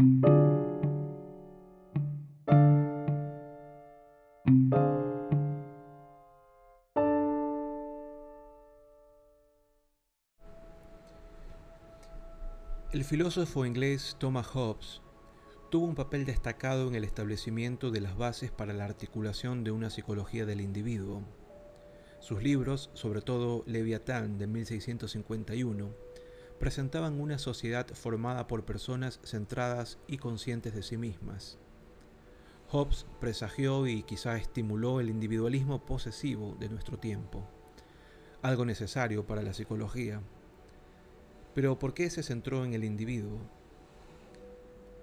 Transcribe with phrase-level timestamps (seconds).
[0.00, 0.06] El
[13.04, 15.02] filósofo inglés Thomas Hobbes
[15.70, 19.90] tuvo un papel destacado en el establecimiento de las bases para la articulación de una
[19.90, 21.24] psicología del individuo.
[22.20, 26.09] Sus libros, sobre todo Leviatán de 1651,
[26.60, 31.58] presentaban una sociedad formada por personas centradas y conscientes de sí mismas.
[32.68, 37.44] Hobbes presagió y quizá estimuló el individualismo posesivo de nuestro tiempo,
[38.42, 40.22] algo necesario para la psicología
[41.54, 43.38] pero ¿por qué se centró en el individuo?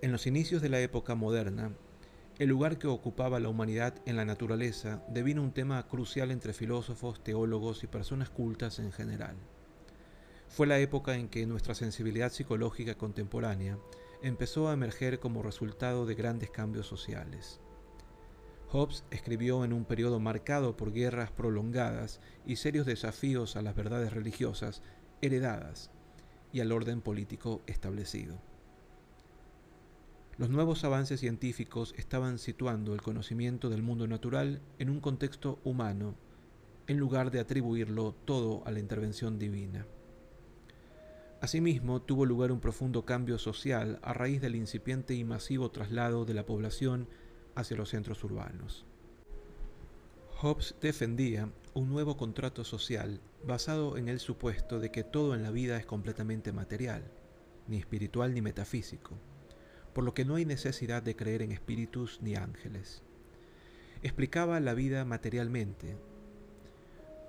[0.00, 1.72] En los inicios de la época moderna,
[2.38, 7.22] el lugar que ocupaba la humanidad en la naturaleza devino un tema crucial entre filósofos,
[7.22, 9.36] teólogos y personas cultas en general.
[10.52, 13.78] Fue la época en que nuestra sensibilidad psicológica contemporánea
[14.22, 17.58] empezó a emerger como resultado de grandes cambios sociales.
[18.68, 24.12] Hobbes escribió en un periodo marcado por guerras prolongadas y serios desafíos a las verdades
[24.12, 24.82] religiosas
[25.22, 25.90] heredadas
[26.52, 28.38] y al orden político establecido.
[30.36, 36.14] Los nuevos avances científicos estaban situando el conocimiento del mundo natural en un contexto humano,
[36.88, 39.86] en lugar de atribuirlo todo a la intervención divina.
[41.42, 46.34] Asimismo, tuvo lugar un profundo cambio social a raíz del incipiente y masivo traslado de
[46.34, 47.08] la población
[47.56, 48.86] hacia los centros urbanos.
[50.36, 55.50] Hobbes defendía un nuevo contrato social basado en el supuesto de que todo en la
[55.50, 57.02] vida es completamente material,
[57.66, 59.18] ni espiritual ni metafísico,
[59.94, 63.02] por lo que no hay necesidad de creer en espíritus ni ángeles.
[64.04, 65.96] Explicaba la vida materialmente,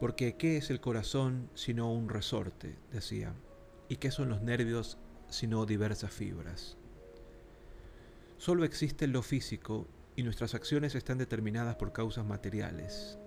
[0.00, 2.76] porque ¿qué es el corazón sino un resorte?
[2.92, 3.34] decía,
[3.92, 4.96] y ¿qué son los nervios
[5.28, 6.78] sino diversas fibras?
[8.38, 13.18] Solo existe lo físico y nuestras acciones están determinadas por causas materiales.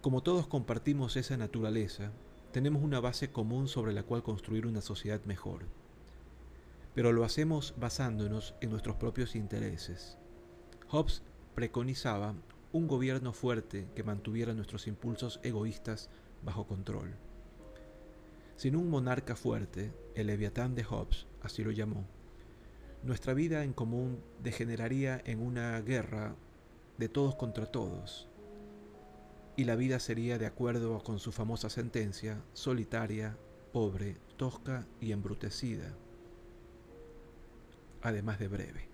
[0.00, 2.10] Como todos compartimos esa naturaleza,
[2.50, 5.66] tenemos una base común sobre la cual construir una sociedad mejor.
[6.96, 10.18] Pero lo hacemos basándonos en nuestros propios intereses.
[10.88, 11.22] Hobbes
[11.54, 12.34] preconizaba
[12.72, 16.10] un gobierno fuerte que mantuviera nuestros impulsos egoístas
[16.44, 17.14] bajo control.
[18.62, 22.06] Sin un monarca fuerte, el leviatán de Hobbes así lo llamó,
[23.02, 26.36] nuestra vida en común degeneraría en una guerra
[26.96, 28.28] de todos contra todos,
[29.56, 33.36] y la vida sería de acuerdo con su famosa sentencia, solitaria,
[33.72, 35.96] pobre, tosca y embrutecida,
[38.00, 38.91] además de breve.